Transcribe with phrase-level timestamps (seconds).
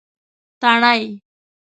[0.61, 1.01] تڼۍ